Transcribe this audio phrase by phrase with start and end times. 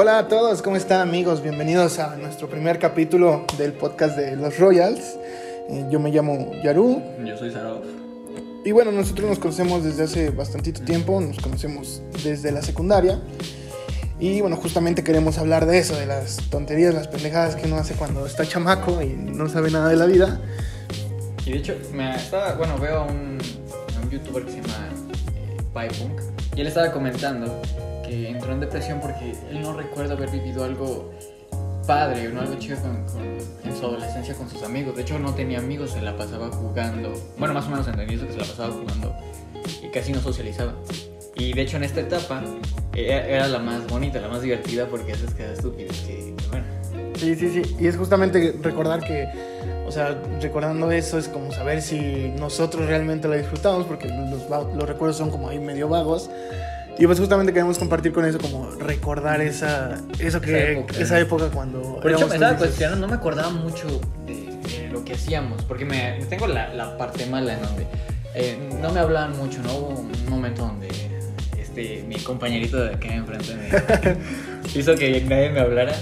[0.00, 1.42] Hola a todos, ¿cómo están amigos?
[1.42, 5.18] Bienvenidos a nuestro primer capítulo del podcast de los Royals.
[5.68, 7.82] Eh, yo me llamo Yaru Yo soy Sarov.
[8.64, 13.18] y bueno, nosotros nos conocemos desde hace bastantito tiempo, nos conocemos desde la secundaria.
[14.20, 17.94] Y bueno, justamente queremos hablar de eso, de las tonterías, las pendejadas que uno hace
[17.94, 20.40] cuando está chamaco y no sabe nada de la vida.
[21.44, 23.36] Y de hecho, me estaba, bueno, veo a un,
[23.96, 24.90] a un youtuber que se llama
[25.34, 26.20] eh, Pypunk.
[26.54, 27.60] Y él estaba comentando
[28.08, 31.10] que entró en depresión porque él no recuerda haber vivido algo
[31.86, 32.40] padre, ¿no?
[32.42, 33.38] algo chido con- con-
[33.70, 34.94] en su adolescencia con sus amigos.
[34.96, 37.12] De hecho, no tenía amigos, se la pasaba jugando.
[37.38, 39.14] Bueno, más o menos entendí eso, que se la pasaba jugando
[39.82, 40.74] y casi no socializaba.
[41.34, 42.42] Y de hecho, en esta etapa
[42.94, 46.64] era, era la más bonita, la más divertida porque esas quedas estúpidas que, que, bueno.
[47.18, 47.76] Sí, sí, sí.
[47.80, 49.26] Y es justamente recordar que,
[49.86, 54.88] o sea, recordando eso es como saber si nosotros realmente la disfrutamos, porque los, los
[54.88, 56.28] recuerdos son como ahí medio vagos.
[56.98, 60.98] Y pues justamente queremos compartir con eso, como recordar esa, eso que, Esa época.
[60.98, 62.00] esa época cuando...
[62.00, 63.86] Por hecho, me estaba cuestionando, no me acordaba mucho
[64.26, 67.86] de, de lo que hacíamos, porque me, tengo la, la parte mala en donde
[68.34, 69.74] eh, no me hablaban mucho, ¿no?
[69.74, 70.88] Hubo un momento donde
[71.58, 75.94] este, mi compañerito de acá enfrente me hizo que nadie me hablara.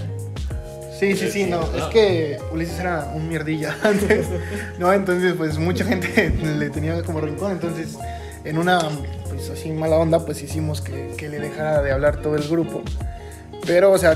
[0.99, 4.27] Sí, sí, sí, no, es que Ulises era un mierdilla antes,
[4.79, 4.93] ¿no?
[4.93, 7.97] Entonces, pues mucha gente le tenía como rincón, entonces
[8.47, 8.79] en una,
[9.29, 12.83] pues así mala onda, pues hicimos que, que le dejara de hablar todo el grupo.
[13.67, 14.15] Pero, o sea,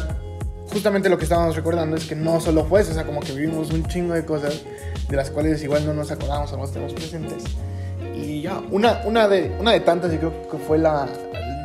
[0.73, 3.33] justamente lo que estábamos recordando es que no solo fue eso, o sea, como que
[3.33, 4.63] vivimos un chingo de cosas
[5.09, 7.45] de las cuales igual no nos acordamos o no estamos presentes.
[8.15, 11.09] Y ya, una, una, de, una de tantas, yo creo que fue la,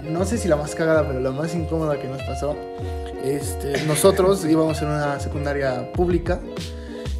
[0.09, 2.55] no sé si la más cagada, pero la más incómoda que nos pasó.
[3.23, 6.39] Este, nosotros íbamos en una secundaria pública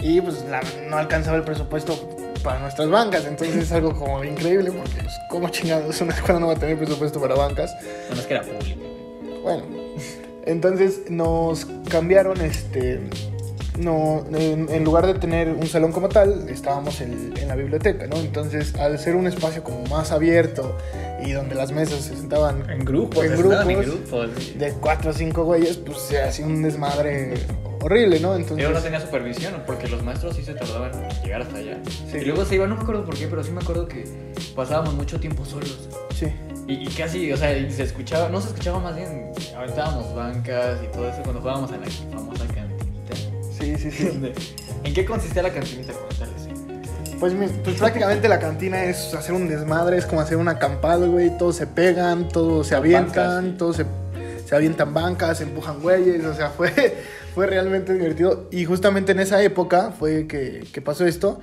[0.01, 0.45] y pues
[0.89, 5.49] no alcanzaba el presupuesto para nuestras bancas, entonces es algo como increíble porque pues, como
[5.49, 7.75] chingados una escuela no va a tener presupuesto para bancas.
[8.09, 8.81] No es que era público.
[9.41, 9.63] Bueno,
[10.45, 13.01] entonces nos cambiaron, este,
[13.78, 18.08] no, en, en lugar de tener un salón como tal, estábamos en, en la biblioteca,
[18.08, 18.16] ¿no?
[18.18, 20.78] Entonces, al ser un espacio como más abierto
[21.25, 23.81] y donde las mesas se sentaban En grupos, en estaban grupos, en
[24.34, 24.58] grupos.
[24.59, 27.34] de cuatro o cinco güeyes, pues se hacía un desmadre
[27.81, 28.35] horrible, ¿no?
[28.35, 31.78] Entonces, Yo no tenía supervisión porque los maestros sí se tardaban en llegar hasta allá.
[32.12, 32.18] Sí.
[32.18, 34.06] Y luego se iban, no me acuerdo por qué, pero sí me acuerdo que
[34.56, 35.90] pasábamos mucho tiempo solos.
[36.14, 36.28] sí.
[36.68, 40.88] Y, y casi, o sea, se escuchaba, no se escuchaba más bien, aventábamos bancas y
[40.91, 42.44] todo eso cuando jugábamos a la famosa.
[43.78, 44.44] Sí, sí, sí.
[44.84, 45.94] ¿En qué consistía la cantinita?
[45.94, 46.47] Comentales.
[47.19, 51.38] Pues, pues prácticamente la cantina es hacer un desmadre, es como hacer un acampado, güey.
[51.38, 53.58] Todos se pegan, todos se avientan, Bancas.
[53.58, 53.85] todos se,
[54.46, 56.25] se avientan bancas, se empujan güeyes.
[56.25, 56.72] O sea, fue,
[57.34, 58.47] fue realmente divertido.
[58.52, 61.40] Y justamente en esa época fue que, que pasó esto.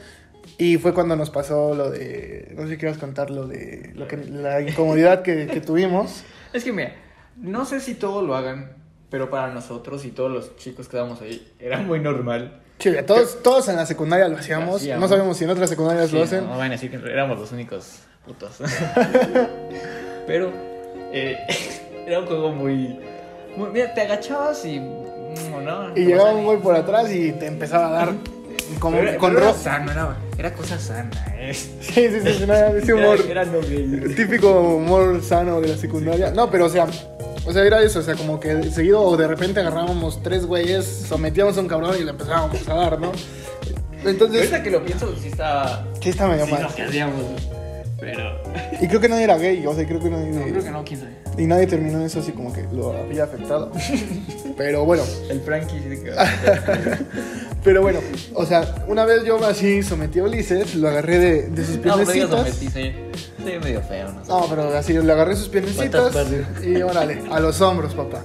[0.59, 2.53] Y fue cuando nos pasó lo de.
[2.55, 3.93] No sé si quieras contar lo de.
[3.95, 6.25] Lo que, la incomodidad que, que tuvimos.
[6.53, 6.93] Es que mira,
[7.39, 8.73] no sé si todos lo hagan,
[9.13, 12.59] pero para nosotros y todos los chicos que estábamos ahí, era muy normal.
[12.81, 14.81] Sí, todos, todos en la secundaria lo hacíamos.
[14.81, 15.01] hacíamos.
[15.03, 16.45] No sabemos si en otras secundarias Sí, lo hacen.
[16.45, 18.57] No, no van a decir que éramos los únicos putos.
[20.27, 20.51] pero
[21.13, 21.39] eh,
[22.07, 22.99] era un juego muy,
[23.57, 24.79] muy- Mira, te agachabas y.
[24.81, 25.97] ¿no?
[25.97, 28.15] Y llegaba un güey por atrás y te empezaba a dar.
[28.79, 31.53] Como, Pero era- con pero era sano, era, era cosa sana, ¿eh?
[31.53, 33.19] Sí, sí, sí, no, ese humor.
[33.29, 33.59] Era, no
[34.17, 36.31] típico humor sano de la secundaria.
[36.31, 36.87] No, pero o sea,
[37.47, 40.85] o sea, era eso, o sea, como que seguido o de repente agarrábamos tres güeyes,
[41.09, 43.13] sometíamos a un cabrón y le empezábamos a dar, ¿no?
[44.05, 45.87] Entonces, Ahorita que lo pienso, sí estaba.
[46.01, 46.63] sí está medio Sí, mal.
[46.63, 47.23] lo que hacíamos.
[48.01, 48.43] Pero.
[48.81, 50.85] Y creo que nadie era gay, o sea, creo que nadie, No, creo que no,
[50.85, 51.13] quién sabe.
[51.39, 53.71] y nadie terminó eso así como que lo había afectado.
[54.57, 56.17] pero bueno, El Frankie sí quedó.
[57.65, 58.01] pero bueno,
[58.35, 61.83] o sea, una vez yo así sometí a Ulises, lo agarré de, de sus No,
[61.83, 62.31] piernecitas.
[62.31, 62.95] sometí, soy,
[63.43, 64.41] soy medio feo, no.
[64.41, 66.15] No, pero así le agarré sus piernecitas
[66.63, 68.23] y órale, a los hombros, papá.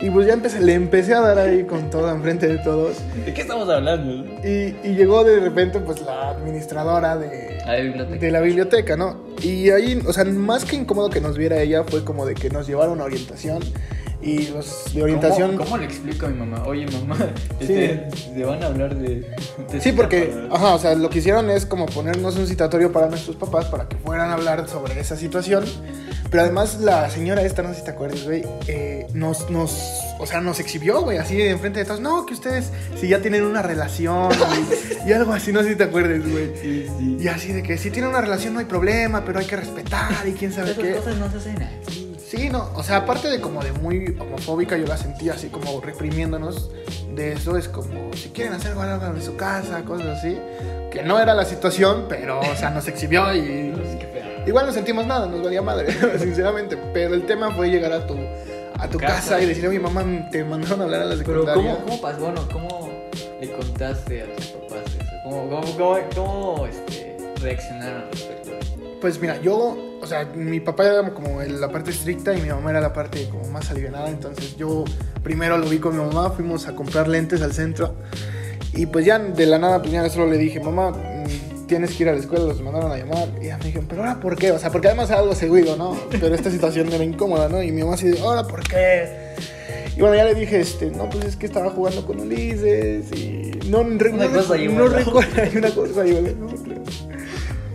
[0.00, 2.96] Y pues ya empecé, le empecé a dar ahí con todo enfrente de todos.
[3.24, 4.26] ¿De qué estamos hablando?
[4.46, 8.20] Y, y llegó de repente pues la administradora de, la biblioteca.
[8.20, 9.24] de la biblioteca, ¿no?
[9.42, 12.50] Y ahí, o sea, más que incómodo que nos viera ella, fue como de que
[12.50, 13.62] nos llevaron a orientación.
[14.22, 15.52] Y los de orientación...
[15.52, 16.64] ¿Cómo, cómo le explico a mi mamá?
[16.66, 17.16] Oye, mamá,
[17.60, 19.26] este, te van a hablar de.
[19.70, 22.90] de Sí, porque, para- ajá, o sea, lo que hicieron es como ponernos un citatorio
[22.92, 25.64] para nuestros papás para que fueran a hablar sobre esa situación.
[26.30, 29.78] Pero además la señora esta, no sé si te acuerdas, güey, eh, nos, nos,
[30.18, 32.00] o sea, nos exhibió, güey, así enfrente de todos.
[32.00, 34.30] No, que ustedes, si ya tienen una relación
[35.04, 36.50] y, y algo así, no sé si te acuerdas, güey.
[36.60, 37.16] Sí, sí.
[37.20, 40.26] Y así de que si tienen una relación no hay problema, pero hay que respetar
[40.26, 40.92] y quién sabe Esas qué.
[40.94, 41.56] cosas no se hacen.
[42.36, 45.80] Sí, no, o sea, aparte de como de muy homofóbica, yo la sentía así como
[45.80, 46.70] reprimiéndonos.
[47.14, 50.38] De eso es como, si quieren hacer algo, en su casa, cosas así.
[50.90, 53.74] Que no era la situación, pero, o sea, nos exhibió y
[54.46, 56.76] igual no sentimos nada, nos valía madre, sinceramente.
[56.92, 58.16] Pero el tema fue llegar a tu,
[58.78, 61.74] a tu casa, y decirle, oye, mamá, te mandaron a hablar a la Pero secundaria.
[61.74, 62.20] ¿cómo, cómo pasó?
[62.20, 62.90] Bueno, ¿cómo
[63.40, 65.12] le contaste a tus papás eso?
[65.24, 68.50] ¿Cómo, cómo, cómo, cómo, este, reaccionaron respecto?
[69.00, 72.70] Pues mira, yo, o sea, mi papá era como la parte estricta y mi mamá
[72.70, 74.08] era la parte como más alivianada.
[74.08, 74.84] Entonces yo
[75.22, 77.94] primero lo vi con mi mamá, fuimos a comprar lentes al centro.
[78.72, 82.02] Y pues ya de la nada, pues ya solo le dije, mamá, mm, tienes que
[82.02, 83.28] ir a la escuela, los mandaron a llamar.
[83.40, 84.52] Y ya me dijeron, pero ahora por qué?
[84.52, 85.96] O sea, porque además era algo seguido, ¿no?
[86.10, 87.62] Pero esta situación era incómoda, ¿no?
[87.62, 89.34] Y mi mamá así de, ahora por qué?
[89.96, 93.58] Y bueno, ya le dije, este, no, pues es que estaba jugando con Ulises y
[93.70, 96.36] no, Una no, cosa no, no recuerdo, hay una cosa ahí, ¿vale?
[96.38, 97.05] No, creo.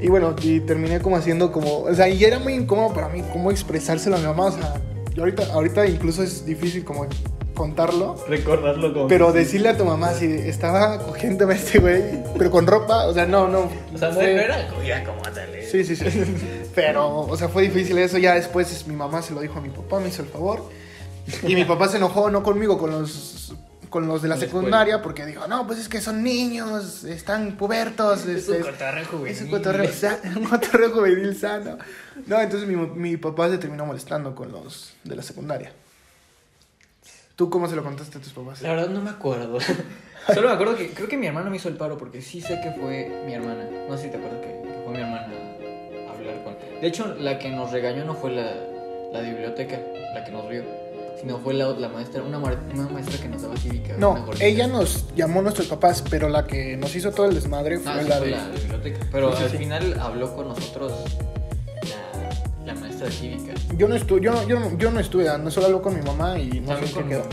[0.01, 3.23] Y bueno, y terminé como haciendo como, o sea, y era muy incómodo para mí
[3.31, 4.73] cómo expresárselo a mi mamá, o sea,
[5.13, 7.05] yo ahorita, ahorita incluso es difícil como
[7.53, 9.07] contarlo, Recordarlo como...
[9.07, 12.01] pero decirle a tu mamá si estaba cogiéndome este güey,
[12.37, 13.69] pero con ropa, o sea, no, no.
[13.93, 15.49] O sea, no fue- era comida como tal.
[15.69, 16.05] Sí, sí, sí.
[16.75, 18.17] Pero, o sea, fue difícil eso.
[18.17, 20.63] Ya después mi mamá se lo dijo a mi papá, me hizo el favor.
[21.47, 23.53] Y mi papá se enojó, no conmigo, con los,
[23.91, 28.21] con los de la secundaria, porque dijo, no, pues es que son niños, están pubertos.
[28.25, 29.35] Es este, un cotorreo juvenil.
[29.35, 31.77] es un cotorreo, sa- un cotorreo juvenil sano.
[32.25, 35.71] No, entonces mi, mi papá se terminó molestando con los de la secundaria.
[37.35, 38.61] ¿Tú cómo se lo contaste a tus papás?
[38.61, 39.59] La verdad no me acuerdo.
[40.33, 42.59] Solo me acuerdo que creo que mi hermano me hizo el paro porque sí sé
[42.61, 43.65] que fue mi hermana.
[43.89, 45.27] No sé si te acuerdas que, que fue mi hermana
[46.07, 46.55] a hablar con.
[46.79, 48.53] De hecho, la que nos regañó no fue la,
[49.11, 49.79] la biblioteca,
[50.13, 50.63] la que nos rió,
[51.21, 53.93] sino fue la, la maestra, una, una maestra que nos daba cívica.
[53.99, 57.77] No, ella nos llamó a nuestros papás, pero la que nos hizo todo el desmadre
[57.79, 58.31] fue Ah, sí, la fue de...
[58.31, 58.99] la de biblioteca.
[59.11, 59.57] Pero Sí, al sí.
[59.57, 60.91] final habló con nosotros
[62.65, 63.53] la, la maestra de cívica.
[63.77, 66.01] Yo no estuve, yo no, yo no, yo no estuve, no solo habló con mi
[66.01, 67.23] mamá y no sé qué quedó.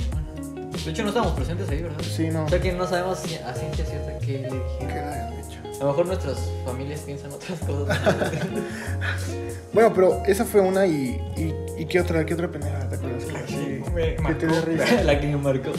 [0.84, 1.98] De hecho, no estábamos presentes ahí, ¿verdad?
[2.02, 2.44] Sí, no.
[2.44, 5.37] O sea que no sabemos a ciencia cierta qué le ¿Qué dijeron.
[5.80, 7.98] A lo mejor nuestras familias piensan otras cosas.
[9.70, 13.22] Bueno, pero esa fue una y, y, y ¿qué otra, qué otra pendeja te acuerdas?
[13.46, 13.54] Sí,
[13.84, 14.38] Que- me que marcó.
[14.38, 15.02] te dio risa.
[15.04, 15.72] La que me marcó.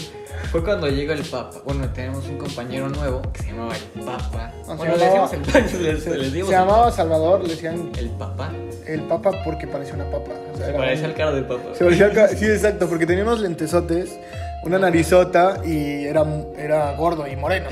[0.52, 1.58] Fue cuando llega el Papa.
[1.66, 4.54] Bueno, tenemos un compañero nuevo que se llamaba el Papa.
[4.60, 5.78] No, se bueno, le llamaba- decimos el Papa.
[5.82, 8.52] Les, Se, les se llamaba Salvador, le decían el, Papa.
[8.86, 10.32] el papa porque parecía una papa.
[10.54, 11.64] O sea, Se un- al cara del Papa.
[11.74, 14.18] Se parecía al ca- Sí, exacto, porque tenía unos lentesotes,
[14.64, 16.24] una narizota y era,
[16.58, 17.70] era gordo y moreno.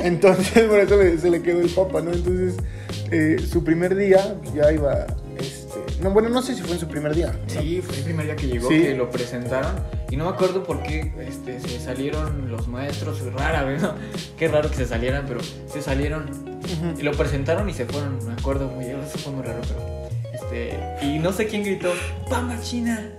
[0.00, 2.12] Entonces, por eso le- se le quedó el papa, ¿no?
[2.12, 2.56] Entonces,
[3.10, 5.06] eh, su primer día ya iba.
[5.38, 7.32] Este, no, bueno, no sé si fue en su primer día.
[7.32, 7.60] ¿no?
[7.60, 8.82] Sí, fue el primer día que llegó, Sí.
[8.82, 9.72] que lo presentaron.
[10.10, 13.20] Y no me acuerdo por qué este, se salieron los maestros.
[13.32, 13.94] Rara, ¿verdad?
[14.12, 14.36] ¿no?
[14.38, 16.26] Qué raro que se salieran, pero se salieron.
[16.98, 18.18] Y lo presentaron y se fueron.
[18.26, 18.98] Me acuerdo muy bien.
[19.00, 20.08] Eso fue muy raro, pero.
[20.34, 21.92] Este, y no sé quién gritó:
[22.28, 23.10] ¡Pamba China!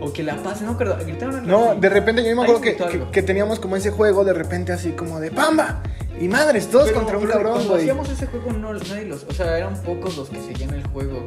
[0.00, 0.96] O que la paz, no acuerdo.
[1.04, 2.76] Gritaron No, de repente yo me acuerdo que,
[3.12, 5.82] que, teníamos como ese juego de repente así como de ¡Pamba!
[6.20, 7.80] Y madres, todos Pero contra un pero cabrón, güey.
[7.80, 9.24] hacíamos ese juego, no, nadie los.
[9.24, 11.26] O sea, eran pocos los que seguían el juego.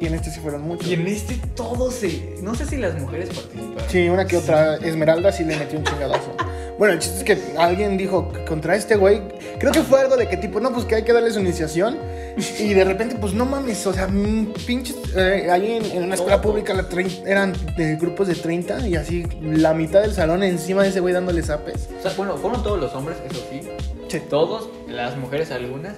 [0.00, 0.86] Y en este sí fueron muchos.
[0.86, 2.36] Y en este todos se.
[2.42, 3.88] No sé si las mujeres participaron.
[3.88, 6.36] Sí, una que otra Esmeralda sí le metió un chingadazo.
[6.78, 9.22] Bueno, el chiste es que alguien dijo que contra este güey,
[9.58, 11.96] creo que fue algo de que tipo, no, pues que hay que darle su iniciación.
[12.36, 16.14] Y de repente, pues no mames, o sea, mm, pinches, eh, ahí en, en una
[16.16, 16.86] escuela pública la
[17.26, 21.14] eran de grupos de 30 y así la mitad del salón encima de ese güey
[21.14, 21.88] dándole zapes.
[21.98, 23.60] O sea, bueno, fueron todos los hombres, eso sí.
[24.08, 24.20] Sí.
[24.28, 25.96] Todos, las mujeres algunas.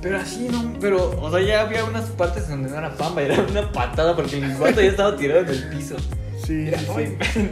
[0.00, 0.74] Pero así no.
[0.80, 4.38] Pero, o sea, ya había unas partes donde no era pamba, era una patada porque
[4.38, 5.96] el guato ya estaba tirado en el piso.
[6.44, 7.50] Sí, Era, sí.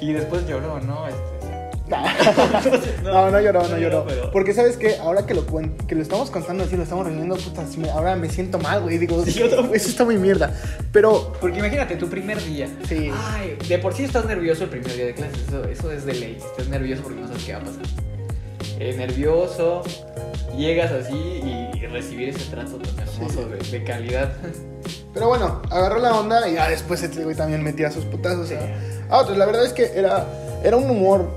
[0.00, 1.06] y después lloró, ¿no?
[1.06, 1.43] Este,
[3.02, 4.06] No, no lloró, no lloró.
[4.32, 5.44] Porque sabes que ahora que lo
[5.86, 8.80] que lo estamos contando así, lo estamos riendo, puta, sí me- ahora me siento mal,
[8.82, 8.98] güey.
[8.98, 10.52] Digo, Sí, eso está muy mierda.
[10.92, 12.68] Pero Porque imagínate, tu primer día.
[12.88, 13.10] Sí.
[13.32, 15.38] Ay, de por sí estás nervioso el primer día de clases.
[15.48, 16.38] Eso, eso es de ley.
[16.38, 17.82] Estás nervioso porque no sabes qué va a pasar.
[18.80, 19.82] Eh, nervioso,
[20.56, 24.32] llegas así y, recibir ese trato tan hermoso de, de calidad.
[25.12, 29.14] Pero bueno, agarró la onda y ya después este güey también metía sus putazos a,
[29.14, 29.36] a otros.
[29.38, 30.26] La verdad es que era,
[30.64, 31.28] era un humor,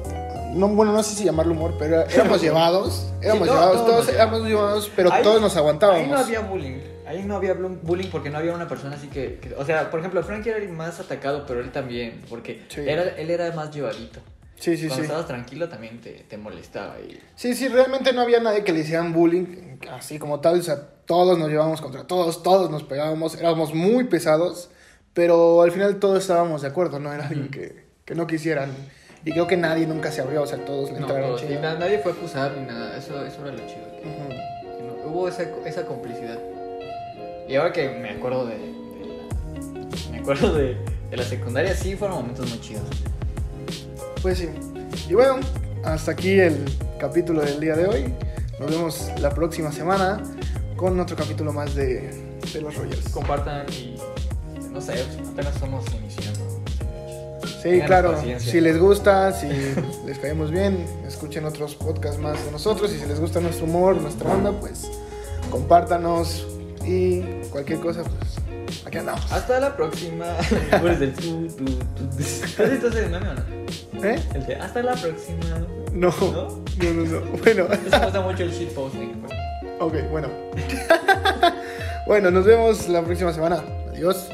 [0.58, 4.44] no, bueno, no sé si llamarlo humor, pero éramos llevados, éramos todo- llevados, todos éramos
[4.44, 6.04] llevados, pero Ahí- todos nos aguantábamos.
[6.04, 6.80] Ahí no había bullying.
[7.08, 10.00] Ahí no había bullying porque no había una persona así que, que- O sea, por
[10.02, 12.22] ejemplo, Frankie era el más atacado, pero él también.
[12.30, 12.82] Porque Sí.
[12.86, 14.20] era, él era más llevadito.
[14.60, 15.02] Sí, sí, Cuando sí.
[15.04, 16.96] estabas tranquilo también te, te molestaba.
[17.00, 17.18] Y...
[17.36, 20.82] Sí, sí, realmente no había nadie que le hicieran bullying, así como tal, o sea,
[21.06, 24.72] todos nos llevábamos contra todos, todos nos pegábamos, éramos muy pesados,
[25.14, 28.72] pero al final todos estábamos de acuerdo, no era alguien que, que no quisieran.
[29.28, 31.62] Y creo que nadie nunca se abrió, o sea, todos le No, entraron todos, chido.
[31.62, 32.96] na- nadie fue a acusar ni nada.
[32.98, 33.86] Eso, eso era lo chido.
[34.02, 34.30] que- Ujú.
[34.30, 36.38] que no- hubo esa, esa complicidad.
[37.50, 40.78] Y ahora que me acuerdo de, de la, me acuerdo de,
[41.10, 42.84] de la secundaria, sí fueron momentos muy chidos.
[44.22, 44.50] Pues sí.
[45.10, 45.40] Y bueno,
[45.84, 46.64] hasta aquí el
[46.98, 48.14] capítulo del día de hoy.
[48.60, 50.22] Nos vemos la próxima semana
[50.78, 52.10] con otro capítulo más de,
[52.54, 53.10] de los Royals.
[53.10, 53.96] Compartan y
[54.72, 54.94] no sé,
[55.34, 56.37] apenas estamos iniciando.
[57.62, 58.14] Sí, claro.
[58.14, 58.52] paciencia.
[58.52, 59.48] Si les gusta, si
[60.06, 62.92] les caemos bien, escuchen otros podcasts más de nosotros.
[62.94, 64.90] Y si les gusta nuestro humor, nuestra onda, pues
[65.50, 66.46] compártanos.
[66.86, 68.38] Y cualquier cosa, pues
[68.86, 69.30] aquí andamos.
[69.32, 70.26] Hasta la próxima.
[70.82, 72.04] Pones el tu, tu, tu.
[72.64, 74.06] ¿Has visto ese meme o no?
[74.06, 74.20] ¿Eh?
[74.34, 75.40] El de hasta la próxima.
[75.92, 76.14] No.
[76.22, 76.64] ¿No?
[76.78, 77.22] No, no, no.
[77.44, 79.26] Bueno, Eso me gusta mucho el shitposting.
[79.80, 80.30] ok, bueno.
[82.06, 83.64] bueno, nos vemos la próxima semana.
[83.90, 84.30] Adiós.